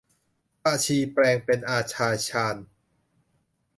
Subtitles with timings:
[0.61, 2.55] พาชีแปลงเป็นอาชาชาญ